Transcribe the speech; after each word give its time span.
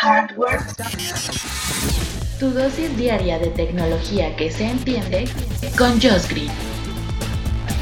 Hardware. 0.00 0.60
Tu 2.38 2.50
dosis 2.50 2.96
diaria 2.96 3.36
de 3.40 3.48
tecnología 3.48 4.36
que 4.36 4.48
se 4.48 4.70
entiende 4.70 5.24
con 5.76 5.90
Josh 5.94 6.28
Green. 6.30 6.52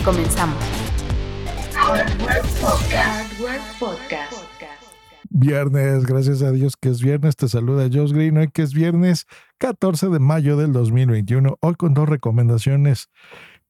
Comenzamos. 0.03 0.57
Hardware 1.75 2.41
Podcast. 2.59 3.33
Hardware 3.39 3.61
Podcast. 3.79 4.33
Viernes, 5.29 6.07
gracias 6.07 6.41
a 6.41 6.53
Dios 6.53 6.79
que 6.81 6.89
es 6.89 7.03
viernes. 7.03 7.37
Te 7.37 7.49
saluda 7.49 7.91
Josh 7.93 8.13
Green 8.13 8.39
hoy 8.39 8.49
que 8.49 8.63
es 8.63 8.73
viernes 8.73 9.27
14 9.59 10.09
de 10.09 10.19
mayo 10.19 10.57
del 10.57 10.73
2021. 10.73 11.59
Hoy 11.61 11.75
con 11.75 11.93
dos 11.93 12.09
recomendaciones 12.09 13.11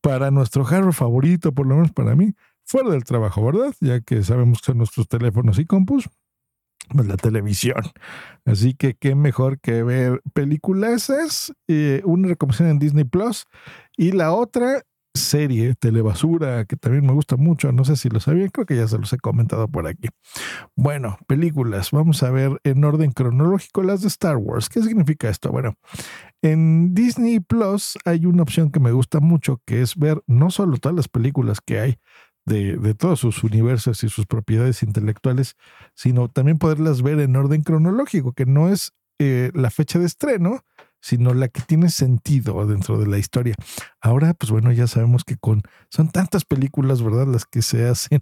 para 0.01 0.31
nuestro 0.31 0.65
hardware 0.65 0.95
favorito, 0.95 1.51
por 1.51 1.67
lo 1.67 1.75
menos 1.75 1.91
para 1.91 2.15
mí, 2.15 2.35
fuera 2.65 2.91
del 2.91 3.03
trabajo, 3.03 3.45
¿verdad? 3.45 3.75
Ya 3.81 4.01
que 4.03 4.23
sabemos 4.23 4.61
que 4.61 4.67
son 4.67 4.79
nuestros 4.79 5.09
teléfonos 5.09 5.59
y 5.59 5.67
compus, 5.67 6.09
pues 6.89 7.07
la 7.07 7.17
televisión. 7.17 7.83
Así 8.45 8.75
que 8.75 8.95
qué 8.95 9.15
mejor 9.15 9.61
que 9.61 9.83
ver 9.83 10.23
películas, 10.33 11.11
eh, 11.69 12.03
una 12.05 12.29
recomendación 12.29 12.69
en 12.71 12.79
Disney 12.79 13.05
Plus 13.05 13.45
y 13.97 14.13
la 14.13 14.33
otra 14.33 14.83
serie 15.17 15.75
Telebasura 15.75 16.65
que 16.67 16.77
también 16.77 17.07
me 17.07 17.13
gusta 17.13 17.37
mucho, 17.37 17.73
no 17.73 17.85
sé 17.85 17.97
si 17.97 18.09
lo 18.09 18.21
sabían, 18.21 18.51
creo 18.51 18.67
que 18.67 18.77
ya 18.77 18.87
se 18.87 18.99
los 18.99 19.13
he 19.13 19.19
comentado 19.19 19.67
por 19.69 19.87
aquí. 19.87 20.09
Bueno, 20.77 21.19
películas, 21.27 21.91
vamos 21.91 22.23
a 22.23 22.31
ver 22.31 22.61
en 22.65 22.85
orden 22.85 23.13
cronológico 23.13 23.83
las 23.83 24.03
de 24.03 24.09
Star 24.09 24.37
Wars. 24.37 24.69
¿Qué 24.69 24.83
significa 24.83 25.29
esto? 25.29 25.51
Bueno, 25.51 25.75
en 26.43 26.95
Disney 26.95 27.41
Plus 27.41 27.99
hay 28.05 28.27
una 28.27 28.43
opción 28.43 28.71
que 28.71 28.81
me 28.81 28.93
gusta 28.93 29.21
mucho 29.21 29.61
que 29.65 29.83
es 29.83 29.97
ver 29.97 30.23
no 30.27 30.51
solo 30.51 30.77
todas 30.77 30.95
las 30.95 31.09
películas 31.09 31.61
que 31.65 31.81
hay, 31.81 31.99
de, 32.47 32.95
todos 32.95 33.21
sus 33.21 33.45
universos 33.45 34.03
y 34.05 34.09
sus 34.09 34.27
propiedades 34.27 34.83
intelectuales, 34.83 35.57
sino 35.95 36.29
también 36.29 36.59
poderlas 36.59 37.03
ver 37.03 37.21
en 37.21 37.37
orden 37.37 37.63
cronológico, 37.63 38.33
que 38.33 38.47
no 38.47 38.69
es 38.69 38.93
eh, 39.19 39.51
la 39.55 39.71
fecha 39.71 39.99
de 39.99 40.07
estreno, 40.07 40.65
sino 41.01 41.35
la 41.35 41.49
que 41.49 41.61
tiene 41.61 41.91
sentido 41.91 42.67
dentro 42.67 42.99
de 42.99 43.07
la 43.07 43.19
historia. 43.19 43.55
Ahora, 44.01 44.35
pues 44.35 44.51
bueno, 44.51 44.73
ya 44.73 44.87
sabemos 44.87 45.25
que 45.25 45.37
con 45.37 45.63
son 45.91 46.11
tantas 46.11 46.45
películas, 46.45 47.03
¿verdad? 47.03 47.27
Las 47.27 47.45
que 47.45 47.63
se 47.63 47.87
hacen 47.89 48.21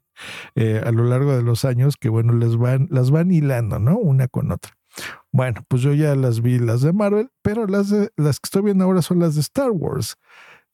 eh, 0.55 0.83
a 0.84 0.91
lo 0.91 1.05
largo 1.05 1.36
de 1.36 1.42
los 1.42 1.64
años 1.64 1.97
que 1.98 2.09
bueno, 2.09 2.33
les 2.33 2.56
van, 2.56 2.88
las 2.91 3.11
van 3.11 3.31
hilando, 3.31 3.78
¿no? 3.78 3.97
Una 3.97 4.28
con 4.28 4.50
otra. 4.50 4.77
Bueno, 5.33 5.64
pues 5.69 5.83
yo 5.83 5.92
ya 5.92 6.14
las 6.14 6.41
vi 6.41 6.59
las 6.59 6.81
de 6.83 6.92
Marvel, 6.92 7.31
pero 7.42 7.66
las 7.66 7.91
de 7.91 8.11
las 8.16 8.38
que 8.38 8.47
estoy 8.47 8.62
viendo 8.62 8.84
ahora 8.84 9.03
son 9.03 9.19
las 9.19 9.34
de 9.34 9.41
Star 9.41 9.70
Wars. 9.70 10.16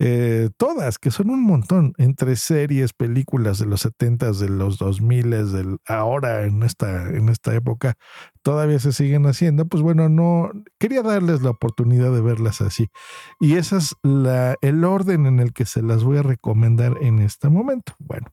Eh, 0.02 0.48
todas, 0.56 0.98
que 0.98 1.10
son 1.10 1.28
un 1.28 1.42
montón, 1.42 1.92
entre 1.98 2.34
series, 2.36 2.94
películas 2.94 3.58
de 3.58 3.66
los 3.66 3.82
70 3.82 4.32
de 4.32 4.48
los 4.48 4.78
2000 4.78 5.30
del 5.52 5.76
ahora 5.86 6.46
en 6.46 6.62
esta, 6.62 7.10
en 7.10 7.28
esta 7.28 7.54
época, 7.54 7.96
todavía 8.42 8.78
se 8.78 8.92
siguen 8.92 9.26
haciendo, 9.26 9.66
pues 9.66 9.82
bueno, 9.82 10.08
no, 10.08 10.50
quería 10.78 11.02
darles 11.02 11.42
la 11.42 11.50
oportunidad 11.50 12.12
de 12.12 12.22
verlas 12.22 12.62
así. 12.62 12.88
Y 13.38 13.56
ese 13.56 13.76
es 13.76 13.94
la, 14.02 14.56
el 14.62 14.84
orden 14.84 15.26
en 15.26 15.38
el 15.38 15.52
que 15.52 15.66
se 15.66 15.82
las 15.82 16.02
voy 16.02 16.16
a 16.16 16.22
recomendar 16.22 16.96
en 17.02 17.18
este 17.18 17.50
momento. 17.50 17.94
Bueno. 17.98 18.28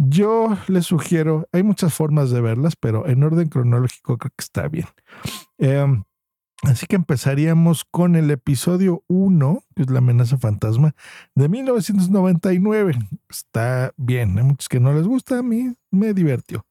Yo 0.00 0.56
les 0.68 0.86
sugiero, 0.86 1.48
hay 1.52 1.64
muchas 1.64 1.92
formas 1.92 2.30
de 2.30 2.40
verlas, 2.40 2.76
pero 2.76 3.08
en 3.08 3.24
orden 3.24 3.48
cronológico 3.48 4.16
creo 4.16 4.30
que 4.30 4.44
está 4.44 4.68
bien. 4.68 4.86
Eh, 5.58 5.84
Así 6.62 6.86
que 6.86 6.96
empezaríamos 6.96 7.84
con 7.84 8.16
el 8.16 8.30
episodio 8.32 9.04
1, 9.06 9.62
que 9.76 9.82
es 9.82 9.90
la 9.90 9.98
amenaza 9.98 10.38
fantasma, 10.38 10.94
de 11.36 11.48
1999. 11.48 12.98
Está 13.30 13.92
bien, 13.96 14.36
hay 14.38 14.44
muchos 14.44 14.68
que 14.68 14.80
no 14.80 14.92
les 14.92 15.06
gusta, 15.06 15.38
a 15.38 15.42
mí 15.42 15.72
me 15.92 16.14
divirtió. 16.14 16.66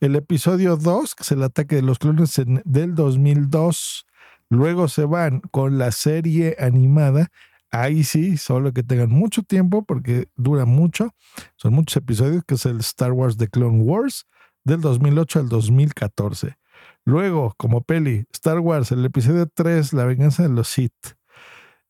El 0.00 0.16
episodio 0.16 0.76
2, 0.76 1.14
que 1.14 1.22
es 1.22 1.30
el 1.30 1.44
ataque 1.44 1.76
de 1.76 1.82
los 1.82 2.00
clones 2.00 2.40
del 2.64 2.94
2002. 2.96 4.06
Luego 4.48 4.88
se 4.88 5.04
van 5.04 5.40
con 5.52 5.78
la 5.78 5.92
serie 5.92 6.56
animada. 6.58 7.30
Ahí 7.70 8.02
sí, 8.02 8.36
solo 8.36 8.72
que 8.72 8.82
tengan 8.82 9.10
mucho 9.10 9.44
tiempo 9.44 9.84
porque 9.84 10.26
dura 10.34 10.64
mucho. 10.64 11.14
Son 11.54 11.72
muchos 11.72 11.96
episodios, 11.98 12.42
que 12.44 12.56
es 12.56 12.66
el 12.66 12.80
Star 12.80 13.12
Wars 13.12 13.36
The 13.36 13.46
Clone 13.46 13.82
Wars 13.84 14.26
del 14.64 14.80
2008 14.80 15.38
al 15.38 15.48
2014. 15.48 16.56
Luego, 17.04 17.54
como 17.56 17.82
peli, 17.82 18.24
Star 18.32 18.60
Wars, 18.60 18.92
el 18.92 19.04
episodio 19.04 19.46
3, 19.46 19.92
La 19.92 20.04
venganza 20.04 20.42
de 20.42 20.50
los 20.50 20.68
Sith. 20.68 21.16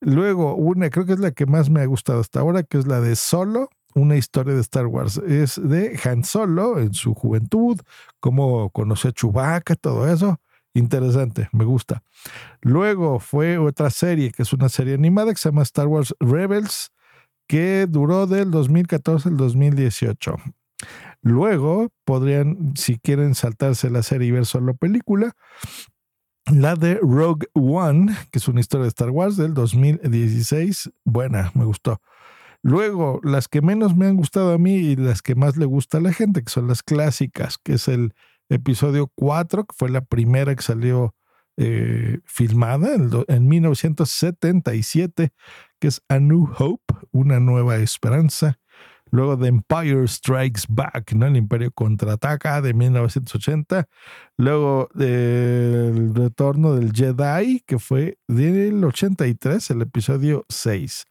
Luego, 0.01 0.55
una, 0.55 0.89
creo 0.89 1.05
que 1.05 1.13
es 1.13 1.21
la 1.21 1.33
que 1.33 1.47
más 1.47 1.69
me 1.69 1.81
ha 1.81 1.87
gustado 1.87 2.21
hasta 2.21 2.41
ahora, 2.41 2.63
que 2.63 2.79
es 2.79 2.87
la 2.87 3.01
de 3.01 3.17
Solo, 3.17 3.69
una 3.95 4.17
historia 4.17 4.55
de 4.55 4.61
Star 4.61 4.87
Wars. 4.87 5.19
Es 5.19 5.61
de 5.63 5.99
Han 6.05 6.25
Solo 6.25 6.79
en 6.79 6.95
su 6.95 7.15
juventud, 7.15 7.79
cómo 8.19 8.71
conoció 8.71 9.11
a 9.11 9.13
Chewbacca, 9.13 9.77
todo 9.77 10.11
eso. 10.11 10.41
Interesante, 10.73 11.49
me 11.53 11.65
gusta. 11.65 12.03
Luego 12.63 13.19
fue 13.19 13.59
otra 13.59 13.91
serie, 13.91 14.31
que 14.31 14.43
es 14.43 14.53
una 14.53 14.69
serie 14.69 14.95
animada 14.95 15.33
que 15.33 15.39
se 15.39 15.49
llama 15.49 15.63
Star 15.63 15.89
Wars 15.89 16.15
Rebels, 16.21 16.93
que 17.49 17.87
duró 17.89 18.27
del 18.27 18.51
2014 18.51 19.31
al 19.31 19.37
2018. 19.37 20.37
Luego 21.23 21.89
podrían, 22.05 22.75
si 22.77 22.99
quieren 22.99 23.35
saltarse 23.35 23.91
la 23.91 24.03
serie 24.03 24.29
y 24.29 24.31
ver 24.31 24.47
solo 24.47 24.75
película, 24.75 25.33
la 26.47 26.75
de 26.77 26.99
Rogue 27.03 27.47
One, 27.55 28.17
que 28.31 28.39
es 28.39 28.49
una 28.49 28.61
historia 28.61 28.85
de 28.85 28.89
Star 28.89 29.11
Wars 29.11 29.37
del 29.37 29.55
2016. 29.55 30.91
Buena, 31.05 31.53
me 31.55 31.65
gustó. 31.65 32.01
Luego, 32.63 33.21
las 33.23 33.49
que 33.49 33.63
menos 33.63 33.97
me 33.97 34.07
han 34.07 34.17
gustado 34.17 34.53
a 34.53 34.59
mí 34.59 34.75
y 34.75 34.97
las 34.97 35.23
que 35.23 35.35
más 35.35 35.57
le 35.57 35.65
gusta 35.65 35.99
a 35.99 36.01
la 36.01 36.13
gente, 36.13 36.43
que 36.43 36.51
son 36.51 36.69
las 36.69 36.83
clásicas, 36.83 37.59
que 37.59 37.75
es 37.75 37.89
el 37.89 38.15
episodio 38.49 39.11
4, 39.15 39.65
que 39.65 39.75
fue 39.77 39.89
la 39.89 40.03
primera 40.03 40.55
que 40.55 40.63
salió 40.63 41.15
eh, 41.57 42.21
filmada 42.25 42.95
en, 42.95 43.11
en 43.29 43.49
1977, 43.49 45.33
que 45.79 45.89
es 45.89 46.03
A 46.09 46.19
New 46.19 46.51
Hope, 46.59 46.95
una 47.13 47.41
nueva 47.41 47.77
esperanza. 47.77 48.60
Luego 49.11 49.37
de 49.37 49.49
Empire 49.49 50.07
Strikes 50.07 50.63
Back, 50.69 51.13
¿no? 51.15 51.27
El 51.27 51.37
Imperio 51.37 51.71
contraataca 51.73 52.61
de 52.63 52.75
1980. 52.75 53.89
Luego 54.37 54.89
del 54.95 56.15
retorno 56.15 56.75
del 56.75 56.93
Jedi, 56.93 57.63
que 57.67 57.79
fue 57.79 58.19
del 58.29 58.83
83, 58.85 59.71
el 59.71 59.83
episodio 59.83 60.45
6. 60.49 61.07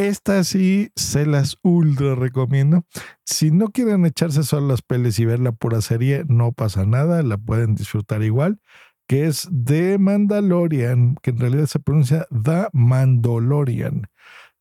Esta 0.00 0.44
sí 0.44 0.90
se 0.96 1.26
las 1.26 1.58
ultra 1.62 2.14
recomiendo. 2.14 2.86
Si 3.22 3.50
no 3.50 3.68
quieren 3.68 4.06
echarse 4.06 4.44
solo 4.44 4.68
las 4.68 4.80
peles 4.80 5.18
y 5.18 5.26
ver 5.26 5.40
la 5.40 5.52
pura 5.52 5.82
serie, 5.82 6.24
no 6.26 6.52
pasa 6.52 6.86
nada, 6.86 7.22
la 7.22 7.36
pueden 7.36 7.74
disfrutar 7.74 8.22
igual. 8.22 8.60
Que 9.06 9.26
es 9.26 9.46
The 9.52 9.98
Mandalorian, 9.98 11.16
que 11.22 11.32
en 11.32 11.38
realidad 11.40 11.66
se 11.66 11.80
pronuncia 11.80 12.26
The 12.30 12.68
Mandalorian 12.72 14.06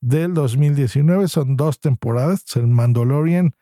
del 0.02 0.34
2019. 0.34 1.28
Son 1.28 1.56
dos 1.56 1.80
temporadas. 1.80 2.44
El 2.56 2.68
Mandalorian, 2.68 3.56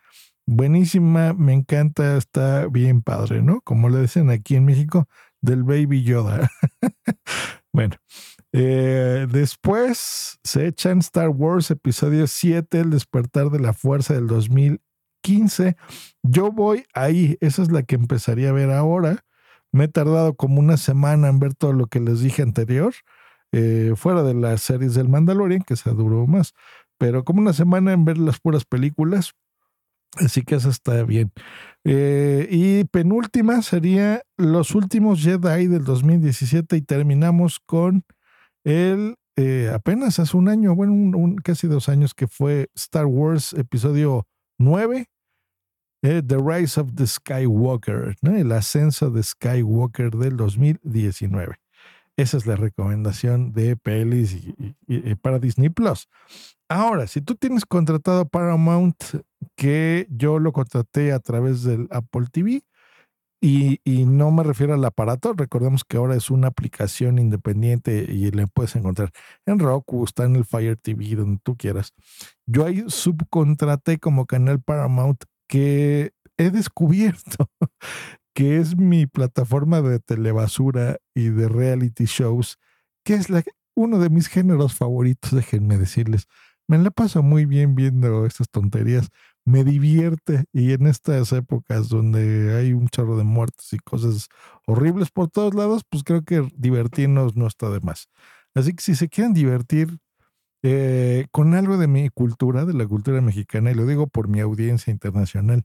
buenísima, 0.45 1.33
me 1.33 1.53
encanta, 1.53 2.17
está 2.17 2.67
bien 2.67 3.01
padre, 3.01 3.41
¿no? 3.41 3.61
Como 3.61 3.89
le 3.89 4.01
dicen 4.01 4.29
aquí 4.29 4.55
en 4.55 4.65
México, 4.65 5.07
del 5.41 5.63
Baby 5.63 6.03
Yoda. 6.03 6.49
bueno, 7.73 7.95
eh, 8.53 9.27
después 9.29 10.39
se 10.43 10.67
echan 10.67 10.99
Star 10.99 11.29
Wars 11.29 11.69
episodio 11.71 12.27
7, 12.27 12.79
El 12.79 12.89
despertar 12.91 13.49
de 13.49 13.59
la 13.59 13.73
fuerza 13.73 14.13
del 14.13 14.27
2015. 14.27 15.75
Yo 16.23 16.51
voy 16.51 16.85
ahí, 16.93 17.37
esa 17.41 17.61
es 17.61 17.71
la 17.71 17.83
que 17.83 17.95
empezaría 17.95 18.49
a 18.49 18.53
ver 18.53 18.71
ahora. 18.71 19.25
Me 19.71 19.85
he 19.85 19.87
tardado 19.87 20.35
como 20.35 20.59
una 20.59 20.77
semana 20.77 21.27
en 21.27 21.39
ver 21.39 21.53
todo 21.53 21.73
lo 21.73 21.87
que 21.87 21.99
les 21.99 22.21
dije 22.21 22.41
anterior. 22.41 22.93
Eh, 23.53 23.93
fuera 23.95 24.23
de 24.23 24.33
las 24.33 24.61
series 24.61 24.93
del 24.93 25.09
Mandalorian, 25.09 25.61
que 25.61 25.75
se 25.75 25.89
duró 25.91 26.27
más, 26.27 26.53
pero 26.97 27.23
como 27.23 27.39
una 27.39 27.53
semana 27.53 27.93
en 27.93 28.03
ver 28.03 28.17
las 28.17 28.39
puras 28.39 28.65
películas, 28.65 29.33
así 30.17 30.43
que 30.43 30.55
eso 30.55 30.69
está 30.69 31.03
bien. 31.03 31.31
Eh, 31.85 32.47
y 32.51 32.83
penúltima 32.85 33.61
sería 33.61 34.21
Los 34.37 34.75
últimos 34.75 35.23
Jedi 35.23 35.67
del 35.67 35.85
2017 35.85 36.75
y 36.75 36.81
terminamos 36.81 37.59
con 37.65 38.03
el, 38.65 39.15
eh, 39.37 39.71
apenas 39.73 40.19
hace 40.19 40.35
un 40.35 40.49
año, 40.49 40.75
bueno, 40.75 40.93
un, 40.93 41.37
casi 41.37 41.67
dos 41.67 41.87
años 41.87 42.13
que 42.13 42.27
fue 42.27 42.69
Star 42.75 43.05
Wars 43.05 43.53
episodio 43.53 44.27
9. 44.59 45.05
The 46.01 46.37
Rise 46.37 46.79
of 46.79 46.93
the 46.95 47.05
Skywalker, 47.05 48.15
el 48.21 48.51
ascenso 48.53 49.09
de 49.09 49.23
Skywalker 49.23 50.11
del 50.11 50.37
2019. 50.37 51.57
Esa 52.17 52.37
es 52.37 52.47
la 52.47 52.55
recomendación 52.55 53.53
de 53.53 53.77
pelis 53.77 54.33
y, 54.87 55.15
para 55.15 55.39
Disney 55.39 55.69
Plus. 55.69 56.09
Ahora, 56.67 57.07
si 57.07 57.21
tú 57.21 57.35
tienes 57.35 57.65
contratado 57.65 58.27
Paramount, 58.27 58.95
que 59.55 60.07
yo 60.09 60.39
lo 60.39 60.51
contraté 60.51 61.13
a 61.13 61.19
través 61.19 61.63
del 61.63 61.87
Apple 61.91 62.25
TV, 62.31 62.63
y, 63.39 63.79
no 63.85 64.31
me 64.31 64.43
refiero 64.43 64.73
al 64.73 64.83
aparato, 64.83 65.33
recordemos 65.33 65.83
que 65.85 65.97
ahora 65.97 66.15
es 66.15 66.31
una 66.31 66.47
aplicación 66.47 67.19
independiente 67.19 68.07
y 68.09 68.31
le 68.31 68.47
puedes 68.47 68.75
encontrar 68.75 69.11
en 69.45 69.59
Roku, 69.59 70.03
está 70.03 70.25
en 70.25 70.35
el 70.35 70.43
Fire 70.43 70.75
TV, 70.75 71.15
donde 71.15 71.39
tú 71.43 71.55
quieras. 71.55 71.93
Yo 72.47 72.65
ahí 72.65 72.83
subcontraté 72.87 73.99
como 73.99 74.25
canal 74.25 74.59
Paramount 74.59 75.23
que 75.47 76.13
he 76.37 76.49
descubierto 76.49 77.49
que 78.37 78.57
es 78.57 78.77
mi 78.77 79.07
plataforma 79.07 79.81
de 79.81 79.99
telebasura 79.99 80.97
y 81.15 81.29
de 81.29 81.49
reality 81.49 82.05
shows, 82.05 82.59
que 83.03 83.15
es 83.15 83.29
uno 83.73 83.97
de 83.97 84.11
mis 84.11 84.27
géneros 84.27 84.75
favoritos, 84.75 85.31
déjenme 85.31 85.75
decirles. 85.79 86.27
Me 86.67 86.77
la 86.77 86.91
paso 86.91 87.23
muy 87.23 87.45
bien 87.47 87.73
viendo 87.73 88.27
estas 88.27 88.47
tonterías, 88.51 89.09
me 89.43 89.63
divierte 89.63 90.45
y 90.53 90.73
en 90.73 90.85
estas 90.85 91.31
épocas 91.31 91.89
donde 91.89 92.55
hay 92.55 92.73
un 92.73 92.89
chorro 92.89 93.17
de 93.17 93.23
muertes 93.23 93.73
y 93.73 93.79
cosas 93.79 94.27
horribles 94.67 95.09
por 95.09 95.29
todos 95.29 95.55
lados, 95.55 95.81
pues 95.89 96.03
creo 96.03 96.21
que 96.23 96.47
divertirnos 96.55 97.35
no 97.35 97.47
está 97.47 97.71
de 97.71 97.79
más. 97.79 98.07
Así 98.53 98.73
que 98.73 98.83
si 98.83 98.93
se 98.93 99.09
quieren 99.09 99.33
divertir 99.33 99.97
eh, 100.61 101.25
con 101.31 101.55
algo 101.55 101.77
de 101.79 101.87
mi 101.87 102.09
cultura, 102.09 102.65
de 102.65 102.75
la 102.75 102.85
cultura 102.85 103.19
mexicana, 103.19 103.71
y 103.71 103.73
lo 103.73 103.87
digo 103.87 104.05
por 104.05 104.27
mi 104.27 104.41
audiencia 104.41 104.91
internacional, 104.91 105.63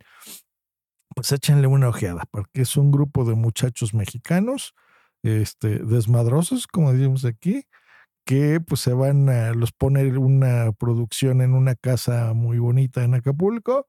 pues 1.15 1.33
échenle 1.33 1.67
una 1.67 1.89
ojeada, 1.89 2.25
porque 2.31 2.63
es 2.63 2.77
un 2.77 2.91
grupo 2.91 3.25
de 3.25 3.35
muchachos 3.35 3.95
mexicanos, 3.95 4.75
este, 5.23 5.79
desmadrosos, 5.81 6.67
como 6.67 6.93
decimos 6.93 7.25
aquí, 7.25 7.65
que 8.27 8.61
pues 8.61 8.81
se 8.81 8.95
van 8.95 9.29
a 9.29 9.53
los 9.55 9.73
poner 9.73 10.19
una 10.19 10.73
producción 10.73 11.43
en 11.43 11.55
una 11.55 11.75
casa 11.75 12.35
muy 12.35 12.59
bonita 12.59 13.05
en 13.05 13.15
Acapulco 13.15 13.89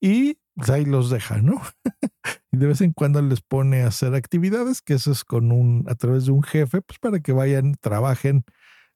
y 0.00 0.38
pues, 0.54 0.70
ahí 0.70 0.84
los 0.84 1.10
deja, 1.10 1.38
¿no? 1.42 1.62
y 2.52 2.58
de 2.58 2.66
vez 2.66 2.80
en 2.82 2.92
cuando 2.92 3.22
les 3.22 3.40
pone 3.42 3.82
a 3.82 3.88
hacer 3.88 4.14
actividades, 4.14 4.82
que 4.82 4.94
eso 4.94 5.12
es 5.12 5.24
con 5.24 5.52
un, 5.52 5.84
a 5.88 5.94
través 5.96 6.26
de 6.26 6.32
un 6.32 6.42
jefe, 6.42 6.82
pues 6.82 6.98
para 6.98 7.20
que 7.20 7.32
vayan, 7.32 7.76
trabajen 7.80 8.44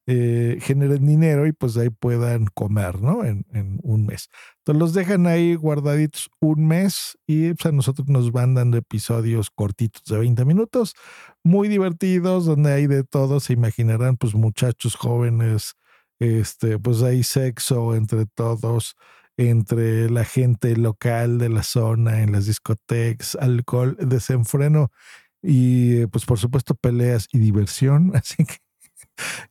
eh, 0.07 0.59
generen 0.61 1.07
dinero 1.07 1.47
y 1.47 1.53
pues 1.53 1.77
ahí 1.79 1.89
puedan 1.89 2.47
comer, 2.47 3.01
¿no? 3.01 3.25
En, 3.25 3.45
un 3.83 4.07
mes. 4.07 4.29
Entonces 4.59 4.81
los 4.81 4.93
dejan 4.95 5.27
ahí 5.27 5.55
guardaditos 5.55 6.29
un 6.41 6.67
mes 6.67 7.19
y 7.27 7.55
pues, 7.55 7.67
a 7.67 7.73
nosotros 7.73 8.09
nos 8.09 8.31
van 8.31 8.55
dando 8.55 8.77
episodios 8.77 9.51
cortitos 9.51 10.03
de 10.05 10.19
20 10.19 10.45
minutos, 10.45 10.95
muy 11.43 11.69
divertidos, 11.69 12.45
donde 12.45 12.73
hay 12.73 12.87
de 12.87 13.05
todo, 13.05 13.41
se 13.41 13.55
imaginarán 13.55 14.17
pues 14.17 14.35
muchachos 14.35 14.95
jóvenes, 14.95 15.75
este, 16.19 16.79
pues 16.79 17.03
hay 17.03 17.23
sexo 17.23 17.95
entre 17.95 18.27
todos, 18.27 18.97
entre 19.37 20.11
la 20.11 20.25
gente 20.25 20.77
local 20.77 21.39
de 21.39 21.49
la 21.49 21.63
zona, 21.63 22.23
en 22.23 22.33
las 22.33 22.47
discotecas, 22.47 23.37
alcohol, 23.41 23.97
desenfreno 23.99 24.91
y 25.43 26.07
pues 26.07 26.25
por 26.25 26.39
supuesto 26.39 26.75
peleas 26.75 27.29
y 27.33 27.39
diversión, 27.39 28.13
así 28.17 28.45
que 28.45 28.64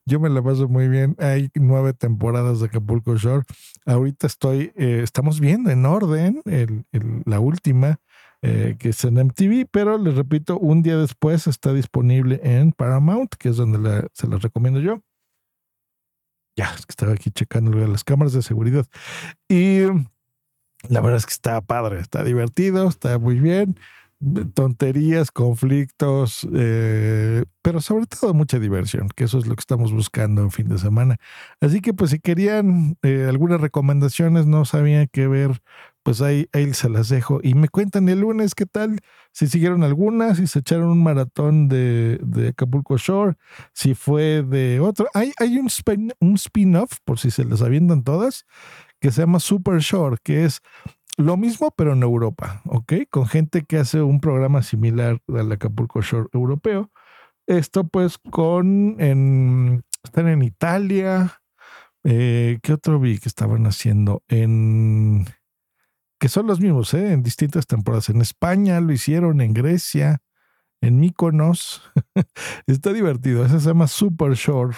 yo 0.06 0.20
me 0.20 0.28
la 0.30 0.42
paso 0.42 0.68
muy 0.68 0.88
bien. 0.88 1.16
Hay 1.18 1.50
nueve 1.54 1.92
temporadas 1.92 2.60
de 2.60 2.66
Acapulco 2.66 3.16
Shore. 3.16 3.44
Ahorita 3.86 4.26
estoy, 4.26 4.72
eh, 4.76 5.00
estamos 5.02 5.40
viendo 5.40 5.70
en 5.70 5.86
orden 5.86 6.42
la 7.24 7.40
última, 7.40 8.00
eh, 8.42 8.76
que 8.78 8.90
es 8.90 9.04
en 9.04 9.18
MTV, 9.18 9.66
pero 9.70 9.98
les 9.98 10.14
repito, 10.14 10.58
un 10.58 10.82
día 10.82 10.96
después 10.96 11.46
está 11.46 11.72
disponible 11.72 12.40
en 12.42 12.72
Paramount, 12.72 13.34
que 13.38 13.48
es 13.48 13.56
donde 13.56 14.08
se 14.12 14.28
las 14.28 14.42
recomiendo 14.42 14.80
yo. 14.80 15.00
Ya, 16.56 16.72
es 16.74 16.86
que 16.86 16.92
estaba 16.92 17.12
aquí 17.12 17.30
checando 17.30 17.72
las 17.72 18.04
cámaras 18.04 18.32
de 18.32 18.42
seguridad. 18.42 18.86
Y 19.48 19.80
la 20.88 21.00
verdad 21.00 21.16
es 21.16 21.26
que 21.26 21.32
está 21.32 21.60
padre, 21.62 21.98
está 22.00 22.22
divertido, 22.22 22.88
está 22.88 23.18
muy 23.18 23.40
bien 23.40 23.76
tonterías, 24.54 25.30
conflictos, 25.30 26.46
eh, 26.54 27.44
pero 27.62 27.80
sobre 27.80 28.06
todo 28.06 28.34
mucha 28.34 28.58
diversión, 28.58 29.08
que 29.14 29.24
eso 29.24 29.38
es 29.38 29.46
lo 29.46 29.54
que 29.54 29.60
estamos 29.60 29.92
buscando 29.92 30.42
en 30.42 30.50
fin 30.50 30.68
de 30.68 30.78
semana. 30.78 31.16
Así 31.60 31.80
que 31.80 31.94
pues 31.94 32.10
si 32.10 32.18
querían 32.18 32.96
eh, 33.02 33.26
algunas 33.28 33.60
recomendaciones, 33.60 34.46
no 34.46 34.64
sabían 34.64 35.08
qué 35.12 35.26
ver, 35.26 35.60
pues 36.02 36.20
ahí, 36.20 36.48
ahí 36.52 36.72
se 36.74 36.88
las 36.88 37.08
dejo. 37.08 37.40
Y 37.42 37.54
me 37.54 37.68
cuentan 37.68 38.08
el 38.08 38.20
lunes 38.20 38.54
qué 38.54 38.66
tal, 38.66 39.00
si 39.32 39.46
siguieron 39.48 39.82
algunas, 39.82 40.36
si 40.36 40.46
se 40.46 40.60
echaron 40.60 40.88
un 40.88 41.02
maratón 41.02 41.68
de, 41.68 42.20
Acapulco 42.50 42.96
Shore, 42.98 43.36
si 43.72 43.94
fue 43.94 44.42
de 44.42 44.80
otro. 44.80 45.08
Hay, 45.14 45.32
un, 45.58 45.68
un 46.20 46.34
spin-off, 46.34 46.98
por 47.04 47.18
si 47.18 47.30
se 47.30 47.44
les 47.44 47.62
avientan 47.62 48.04
todas, 48.04 48.44
que 49.00 49.10
se 49.10 49.22
llama 49.22 49.40
Super 49.40 49.80
Shore, 49.80 50.16
que 50.22 50.44
es 50.44 50.60
lo 51.16 51.36
mismo, 51.36 51.72
pero 51.76 51.92
en 51.92 52.02
Europa, 52.02 52.62
¿ok? 52.66 52.94
Con 53.10 53.26
gente 53.26 53.64
que 53.64 53.78
hace 53.78 54.02
un 54.02 54.20
programa 54.20 54.62
similar 54.62 55.20
al 55.28 55.52
Acapulco 55.52 56.02
Shore 56.02 56.28
europeo. 56.32 56.90
Esto 57.46 57.84
pues 57.84 58.18
con, 58.18 58.96
en, 58.98 59.84
están 60.02 60.28
en 60.28 60.42
Italia. 60.42 61.40
Eh, 62.04 62.58
¿Qué 62.62 62.72
otro 62.72 62.98
vi 62.98 63.18
que 63.18 63.28
estaban 63.28 63.66
haciendo? 63.66 64.22
En, 64.28 65.26
que 66.18 66.28
son 66.28 66.46
los 66.46 66.60
mismos, 66.60 66.92
¿eh? 66.94 67.12
En 67.12 67.22
distintas 67.22 67.66
temporadas. 67.66 68.08
En 68.08 68.20
España 68.20 68.80
lo 68.80 68.92
hicieron, 68.92 69.40
en 69.40 69.54
Grecia, 69.54 70.20
en 70.80 70.98
Mykonos. 70.98 71.82
Está 72.66 72.92
divertido. 72.92 73.44
Ese 73.44 73.60
se 73.60 73.68
llama 73.68 73.86
Super 73.86 74.32
Shore, 74.32 74.74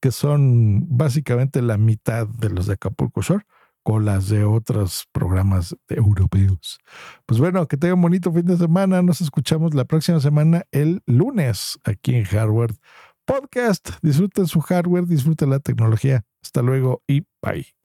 que 0.00 0.10
son 0.10 0.86
básicamente 0.88 1.62
la 1.62 1.78
mitad 1.78 2.26
de 2.26 2.50
los 2.50 2.66
de 2.66 2.74
Acapulco 2.74 3.22
Shore 3.22 3.44
las 3.96 4.28
de 4.28 4.44
otros 4.44 5.06
programas 5.12 5.74
europeos. 5.88 6.78
Pues 7.24 7.40
bueno, 7.40 7.66
que 7.66 7.78
tengan 7.78 8.02
bonito 8.02 8.30
fin 8.32 8.44
de 8.44 8.58
semana. 8.58 9.00
Nos 9.00 9.22
escuchamos 9.22 9.74
la 9.74 9.86
próxima 9.86 10.20
semana, 10.20 10.64
el 10.72 11.02
lunes, 11.06 11.78
aquí 11.84 12.14
en 12.14 12.24
Hardware 12.24 12.74
Podcast. 13.24 13.90
Disfruten 14.02 14.46
su 14.46 14.60
hardware, 14.60 15.06
disfruten 15.06 15.48
la 15.48 15.60
tecnología. 15.60 16.26
Hasta 16.42 16.60
luego 16.60 17.02
y 17.06 17.22
bye. 17.42 17.68